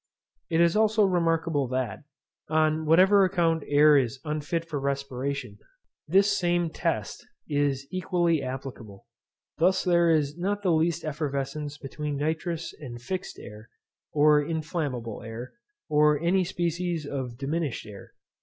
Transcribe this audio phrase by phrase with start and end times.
[0.49, 2.05] It is also remarkable that,
[2.49, 5.59] on whatever account air is unfit for respiration,
[6.07, 9.05] this same test is equally applicable.
[9.59, 13.69] Thus there is not the least effervescence between nitrous and fixed air,
[14.11, 15.53] or inflammable air,
[15.87, 18.13] or any species of diminished air.